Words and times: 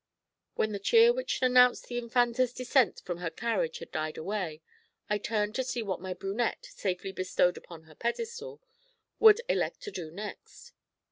When 0.55 0.71
the 0.71 0.79
cheer 0.79 1.13
which 1.13 1.43
announced 1.43 1.85
the 1.87 1.99
infanta's 1.99 2.53
descent 2.53 3.03
from 3.05 3.19
her 3.19 3.29
carriage 3.29 3.77
had 3.77 3.91
died 3.91 4.17
away, 4.17 4.63
I 5.11 5.19
turned 5.19 5.53
to 5.53 5.63
see 5.63 5.83
what 5.83 6.01
my 6.01 6.15
brunette, 6.15 6.65
safely 6.71 7.11
bestowed 7.11 7.55
upon 7.55 7.83
her 7.83 7.93
pedestal, 7.93 8.63
would 9.19 9.41
elect 9.47 9.81
to 9.81 9.91
do 9.91 10.09
next. 10.09 10.73